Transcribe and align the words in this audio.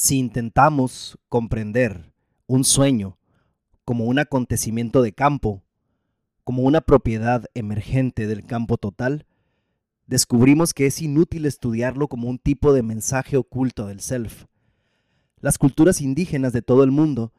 Si 0.00 0.16
intentamos 0.16 1.18
comprender 1.28 2.12
un 2.46 2.62
sueño 2.62 3.18
como 3.84 4.04
un 4.04 4.20
acontecimiento 4.20 5.02
de 5.02 5.12
campo, 5.12 5.64
como 6.44 6.62
una 6.62 6.82
propiedad 6.82 7.46
emergente 7.54 8.28
del 8.28 8.46
campo 8.46 8.76
total, 8.76 9.26
descubrimos 10.06 10.72
que 10.72 10.86
es 10.86 11.02
inútil 11.02 11.46
estudiarlo 11.46 12.06
como 12.06 12.28
un 12.28 12.38
tipo 12.38 12.72
de 12.72 12.84
mensaje 12.84 13.36
oculto 13.36 13.88
del 13.88 13.98
self. 13.98 14.44
Las 15.40 15.58
culturas 15.58 16.00
indígenas 16.00 16.52
de 16.52 16.62
todo 16.62 16.84
el 16.84 16.92
mundo 16.92 17.32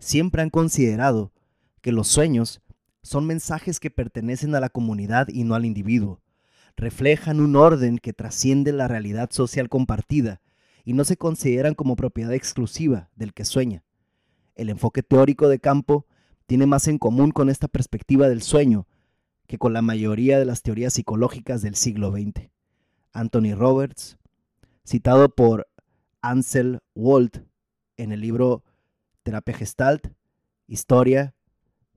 siempre 0.00 0.42
han 0.42 0.50
considerado 0.50 1.32
que 1.80 1.92
los 1.92 2.08
sueños 2.08 2.60
son 3.04 3.24
mensajes 3.24 3.78
que 3.78 3.92
pertenecen 3.92 4.56
a 4.56 4.60
la 4.60 4.70
comunidad 4.70 5.28
y 5.28 5.44
no 5.44 5.54
al 5.54 5.64
individuo. 5.64 6.20
Reflejan 6.76 7.38
un 7.38 7.54
orden 7.54 7.98
que 7.98 8.12
trasciende 8.12 8.72
la 8.72 8.88
realidad 8.88 9.30
social 9.30 9.68
compartida 9.68 10.40
y 10.84 10.92
no 10.92 11.04
se 11.04 11.16
consideran 11.16 11.74
como 11.74 11.96
propiedad 11.96 12.32
exclusiva 12.32 13.10
del 13.16 13.32
que 13.32 13.44
sueña. 13.44 13.84
El 14.54 14.68
enfoque 14.70 15.02
teórico 15.02 15.48
de 15.48 15.58
campo 15.58 16.06
tiene 16.46 16.66
más 16.66 16.88
en 16.88 16.98
común 16.98 17.30
con 17.30 17.48
esta 17.48 17.68
perspectiva 17.68 18.28
del 18.28 18.42
sueño 18.42 18.86
que 19.46 19.58
con 19.58 19.72
la 19.72 19.82
mayoría 19.82 20.38
de 20.38 20.44
las 20.44 20.62
teorías 20.62 20.94
psicológicas 20.94 21.62
del 21.62 21.74
siglo 21.74 22.12
XX. 22.12 22.50
Anthony 23.12 23.54
Roberts, 23.56 24.16
citado 24.84 25.28
por 25.34 25.68
Ansel 26.22 26.80
Walt 26.94 27.38
en 27.96 28.12
el 28.12 28.20
libro 28.20 28.62
Terapia 29.22 29.54
Gestalt, 29.54 30.12
Historia, 30.66 31.34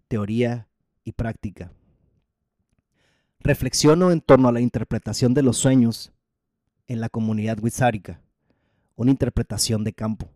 Teoría 0.08 0.68
y 1.03 1.12
Práctica. 1.12 1.72
Reflexiono 3.40 4.12
en 4.12 4.22
torno 4.22 4.47
a 4.47 4.52
la 4.52 4.62
interpretación 4.62 5.34
de 5.34 5.44
los 5.44 5.58
sueños 5.58 6.14
en 6.88 7.02
la 7.02 7.09
comunidad 7.09 7.59
wixárika, 7.62 8.22
una 8.95 9.11
interpretación 9.11 9.83
de 9.83 9.94
campo. 9.94 10.30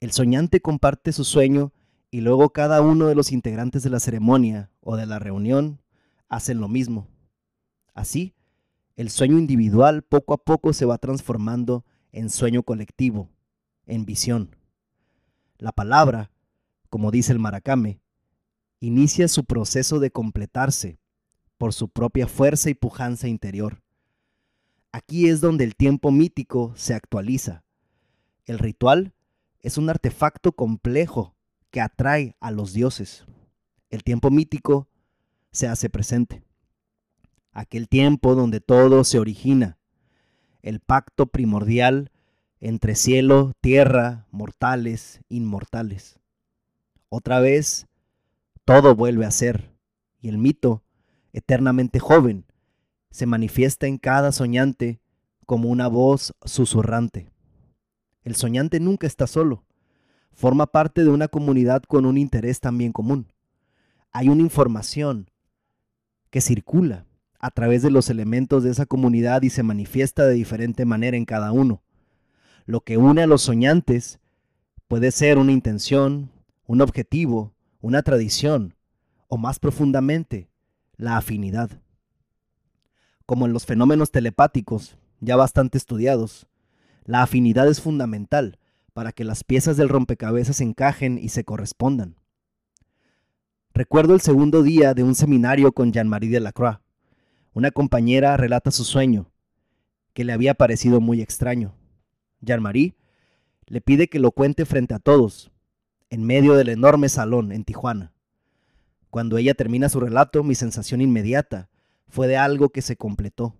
El 0.00 0.12
soñante 0.12 0.60
comparte 0.60 1.12
su 1.12 1.24
sueño 1.24 1.72
y 2.10 2.20
luego 2.20 2.50
cada 2.50 2.80
uno 2.80 3.06
de 3.06 3.14
los 3.14 3.32
integrantes 3.32 3.82
de 3.82 3.90
la 3.90 4.00
ceremonia 4.00 4.70
o 4.80 4.96
de 4.96 5.06
la 5.06 5.18
reunión 5.18 5.80
hacen 6.28 6.60
lo 6.60 6.68
mismo. 6.68 7.06
Así, 7.94 8.34
el 8.96 9.10
sueño 9.10 9.38
individual 9.38 10.02
poco 10.02 10.34
a 10.34 10.38
poco 10.38 10.72
se 10.72 10.84
va 10.84 10.98
transformando 10.98 11.84
en 12.12 12.30
sueño 12.30 12.62
colectivo, 12.62 13.28
en 13.86 14.04
visión. 14.04 14.56
La 15.58 15.72
palabra, 15.72 16.30
como 16.88 17.10
dice 17.10 17.32
el 17.32 17.38
maracame, 17.38 18.00
inicia 18.80 19.28
su 19.28 19.44
proceso 19.44 20.00
de 20.00 20.10
completarse 20.10 20.98
por 21.58 21.74
su 21.74 21.88
propia 21.88 22.26
fuerza 22.26 22.70
y 22.70 22.74
pujanza 22.74 23.28
interior. 23.28 23.82
Aquí 24.92 25.28
es 25.28 25.40
donde 25.40 25.64
el 25.64 25.76
tiempo 25.76 26.10
mítico 26.10 26.72
se 26.76 26.94
actualiza. 26.94 27.62
El 28.44 28.58
ritual 28.58 29.12
es 29.60 29.78
un 29.78 29.88
artefacto 29.88 30.52
complejo 30.52 31.34
que 31.70 31.80
atrae 31.80 32.36
a 32.40 32.50
los 32.50 32.72
dioses. 32.72 33.24
El 33.90 34.02
tiempo 34.02 34.30
mítico 34.30 34.88
se 35.52 35.68
hace 35.68 35.90
presente. 35.90 36.42
Aquel 37.52 37.88
tiempo 37.88 38.34
donde 38.34 38.60
todo 38.60 39.04
se 39.04 39.18
origina, 39.18 39.78
el 40.62 40.80
pacto 40.80 41.26
primordial 41.26 42.10
entre 42.60 42.94
cielo, 42.94 43.52
tierra, 43.60 44.26
mortales, 44.30 45.20
inmortales. 45.28 46.18
Otra 47.08 47.40
vez, 47.40 47.86
todo 48.64 48.94
vuelve 48.94 49.24
a 49.24 49.30
ser, 49.30 49.70
y 50.20 50.28
el 50.28 50.38
mito, 50.38 50.82
eternamente 51.32 51.98
joven, 51.98 52.44
se 53.10 53.26
manifiesta 53.26 53.86
en 53.86 53.98
cada 53.98 54.32
soñante 54.32 55.00
como 55.46 55.68
una 55.68 55.88
voz 55.88 56.34
susurrante. 56.44 57.30
El 58.22 58.34
soñante 58.34 58.80
nunca 58.80 59.06
está 59.06 59.26
solo, 59.26 59.64
forma 60.32 60.66
parte 60.66 61.02
de 61.02 61.10
una 61.10 61.28
comunidad 61.28 61.82
con 61.82 62.06
un 62.06 62.18
interés 62.18 62.60
también 62.60 62.92
común. 62.92 63.32
Hay 64.12 64.28
una 64.28 64.42
información, 64.42 65.30
que 66.30 66.40
circula 66.40 67.06
a 67.40 67.50
través 67.50 67.82
de 67.82 67.90
los 67.90 68.08
elementos 68.10 68.62
de 68.62 68.70
esa 68.70 68.86
comunidad 68.86 69.42
y 69.42 69.50
se 69.50 69.62
manifiesta 69.62 70.26
de 70.26 70.34
diferente 70.34 70.84
manera 70.84 71.16
en 71.16 71.24
cada 71.24 71.52
uno. 71.52 71.82
Lo 72.66 72.82
que 72.82 72.96
une 72.96 73.22
a 73.22 73.26
los 73.26 73.42
soñantes 73.42 74.20
puede 74.86 75.10
ser 75.10 75.38
una 75.38 75.52
intención, 75.52 76.30
un 76.66 76.80
objetivo, 76.80 77.52
una 77.80 78.02
tradición 78.02 78.74
o 79.28 79.38
más 79.38 79.58
profundamente, 79.58 80.48
la 80.96 81.16
afinidad. 81.16 81.70
Como 83.30 83.46
en 83.46 83.52
los 83.52 83.64
fenómenos 83.64 84.10
telepáticos, 84.10 84.98
ya 85.20 85.36
bastante 85.36 85.78
estudiados, 85.78 86.48
la 87.04 87.22
afinidad 87.22 87.68
es 87.68 87.80
fundamental 87.80 88.58
para 88.92 89.12
que 89.12 89.22
las 89.22 89.44
piezas 89.44 89.76
del 89.76 89.88
rompecabezas 89.88 90.60
encajen 90.60 91.16
y 91.16 91.28
se 91.28 91.44
correspondan. 91.44 92.16
Recuerdo 93.72 94.14
el 94.14 94.20
segundo 94.20 94.64
día 94.64 94.94
de 94.94 95.04
un 95.04 95.14
seminario 95.14 95.70
con 95.70 95.92
Jean-Marie 95.92 96.28
Delacroix. 96.28 96.80
Una 97.52 97.70
compañera 97.70 98.36
relata 98.36 98.72
su 98.72 98.82
sueño, 98.82 99.30
que 100.12 100.24
le 100.24 100.32
había 100.32 100.54
parecido 100.54 101.00
muy 101.00 101.22
extraño. 101.22 101.72
Jean-Marie 102.40 102.96
le 103.66 103.80
pide 103.80 104.08
que 104.08 104.18
lo 104.18 104.32
cuente 104.32 104.64
frente 104.64 104.92
a 104.92 104.98
todos, 104.98 105.52
en 106.08 106.24
medio 106.24 106.54
del 106.54 106.68
enorme 106.68 107.08
salón 107.08 107.52
en 107.52 107.62
Tijuana. 107.62 108.12
Cuando 109.08 109.38
ella 109.38 109.54
termina 109.54 109.88
su 109.88 110.00
relato, 110.00 110.42
mi 110.42 110.56
sensación 110.56 111.00
inmediata 111.00 111.69
fue 112.10 112.28
de 112.28 112.36
algo 112.36 112.68
que 112.70 112.82
se 112.82 112.96
completó. 112.96 113.56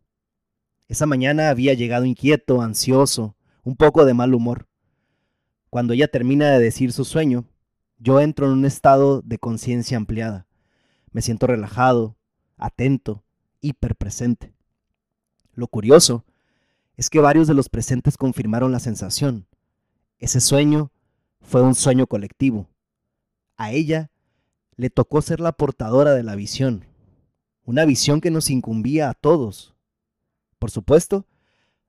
Esa 0.88 1.06
mañana 1.06 1.50
había 1.50 1.72
llegado 1.75 2.05
inquieto, 2.05 2.61
ansioso, 2.61 3.37
un 3.62 3.77
poco 3.77 4.05
de 4.05 4.12
mal 4.12 4.34
humor. 4.34 4.69
Cuando 5.71 5.93
ella 5.93 6.09
termina 6.09 6.50
de 6.50 6.59
decir 6.59 6.93
su 6.93 7.05
sueño, 7.05 7.44
yo 7.99 8.21
entro 8.21 8.47
en 8.47 8.53
un 8.53 8.65
estado 8.65 9.22
de 9.22 9.39
conciencia 9.39 9.97
ampliada. 9.97 10.47
Me 11.12 11.22
siento 11.22 11.47
relajado, 11.47 12.16
atento, 12.56 13.22
hiperpresente. 13.60 14.53
Lo 15.53 15.69
curioso 15.69 16.25
es 16.97 17.09
que 17.09 17.21
varios 17.21 17.47
de 17.47 17.55
los 17.55 17.69
presentes 17.69 18.16
confirmaron 18.16 18.72
la 18.72 18.81
sensación. 18.81 19.47
Ese 20.19 20.41
sueño 20.41 20.91
fue 21.41 21.62
un 21.62 21.75
sueño 21.75 22.06
colectivo. 22.06 22.69
A 23.56 23.71
ella 23.72 24.10
le 24.77 24.91
tocó 24.91 25.22
ser 25.22 25.41
la 25.41 25.53
portadora 25.53 26.15
de 26.15 26.22
la 26.22 26.34
visión, 26.34 26.84
una 27.70 27.84
visión 27.84 28.20
que 28.20 28.32
nos 28.32 28.50
incumbía 28.50 29.08
a 29.10 29.14
todos. 29.14 29.76
Por 30.58 30.72
supuesto, 30.72 31.28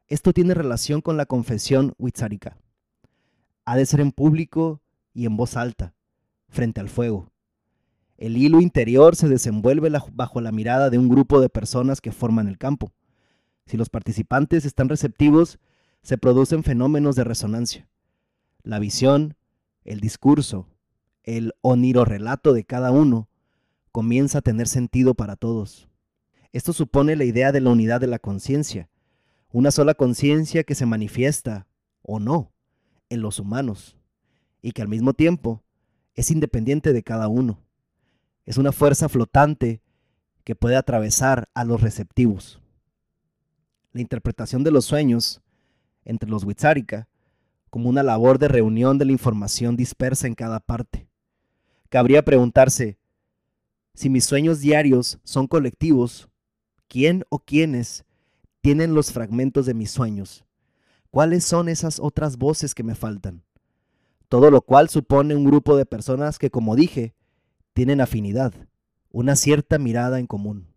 esto 0.06 0.32
tiene 0.32 0.54
relación 0.54 1.02
con 1.02 1.18
la 1.18 1.26
confesión 1.26 1.96
Witzarika. 1.98 2.56
Ha 3.66 3.76
de 3.76 3.88
ser 3.88 4.00
en 4.00 4.12
público 4.12 4.80
y 5.12 5.26
en 5.26 5.36
voz 5.36 5.58
alta 5.58 5.96
frente 6.50 6.82
al 6.82 6.88
fuego. 6.88 7.32
El 8.18 8.38
hilo 8.38 8.62
interior 8.62 9.16
se 9.16 9.28
desenvuelve 9.28 9.92
bajo 10.14 10.40
la 10.40 10.52
mirada 10.52 10.92
de 10.92 11.00
un 11.00 11.10
grupo 11.10 11.42
de 11.42 11.50
personas 11.50 12.00
que 12.00 12.12
forman 12.12 12.48
el 12.48 12.60
campo. 12.60 12.94
Si 13.66 13.76
los 13.76 13.90
participantes 13.90 14.66
están 14.66 14.88
receptivos, 14.88 15.58
se 16.04 16.20
producen 16.20 16.62
fenómenos 16.62 17.16
de 17.16 17.24
resonancia. 17.24 17.90
La 18.62 18.78
visión, 18.78 19.36
el 19.84 20.00
discurso, 20.00 20.68
el 21.24 21.56
onirorelato 21.62 22.54
de 22.54 22.66
cada 22.66 22.92
uno 22.92 23.31
comienza 23.92 24.40
a 24.40 24.42
tener 24.42 24.68
sentido 24.68 25.14
para 25.14 25.36
todos. 25.36 25.90
Esto 26.54 26.74
supone 26.74 27.16
la 27.16 27.24
idea 27.24 27.52
de 27.52 27.62
la 27.62 27.70
unidad 27.70 28.02
de 28.02 28.08
la 28.08 28.20
conciencia, 28.20 28.90
una 29.52 29.72
sola 29.72 29.94
conciencia 29.94 30.64
que 30.64 30.76
se 30.76 30.86
manifiesta, 30.86 31.68
o 32.02 32.20
no, 32.20 32.52
en 33.10 33.22
los 33.22 33.40
humanos, 33.40 33.98
y 34.62 34.72
que 34.72 34.82
al 34.82 34.88
mismo 34.88 35.14
tiempo 35.14 35.64
es 36.16 36.32
independiente 36.32 36.94
de 36.94 37.04
cada 37.04 37.28
uno. 37.28 37.60
Es 38.46 38.58
una 38.58 38.72
fuerza 38.72 39.10
flotante 39.10 39.82
que 40.44 40.56
puede 40.56 40.76
atravesar 40.76 41.50
a 41.54 41.64
los 41.64 41.82
receptivos. 41.82 42.62
La 43.94 44.02
interpretación 44.02 44.64
de 44.64 44.72
los 44.72 44.86
sueños 44.86 45.42
entre 46.06 46.30
los 46.30 46.44
Wixárika 46.44 47.08
como 47.70 47.90
una 47.90 48.04
labor 48.04 48.40
de 48.40 48.48
reunión 48.48 48.98
de 48.98 49.06
la 49.06 49.12
información 49.12 49.78
dispersa 49.78 50.28
en 50.28 50.36
cada 50.36 50.60
parte. 50.60 51.08
Cabría 51.90 52.24
preguntarse, 52.24 52.98
si 53.94 54.10
mis 54.10 54.26
sueños 54.26 54.60
diarios 54.60 55.20
son 55.24 55.48
colectivos, 55.48 56.30
¿quién 56.88 57.24
o 57.30 57.40
quiénes 57.40 58.06
tienen 58.62 58.94
los 58.94 59.12
fragmentos 59.12 59.66
de 59.66 59.74
mis 59.74 59.92
sueños? 59.92 60.46
¿Cuáles 61.10 61.44
son 61.44 61.70
esas 61.70 62.00
otras 62.00 62.38
voces 62.38 62.74
que 62.74 62.84
me 62.84 62.96
faltan? 62.96 63.44
todo 64.32 64.50
lo 64.50 64.62
cual 64.62 64.88
supone 64.88 65.36
un 65.36 65.44
grupo 65.44 65.76
de 65.76 65.86
personas 65.86 66.40
que, 66.40 66.50
como 66.50 66.78
dije, 66.78 67.14
tienen 67.74 68.00
afinidad, 68.00 68.54
una 69.12 69.36
cierta 69.36 69.78
mirada 69.78 70.20
en 70.20 70.26
común. 70.26 70.71